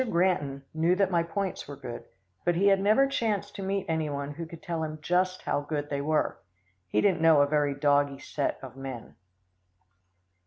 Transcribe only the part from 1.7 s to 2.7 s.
good, but he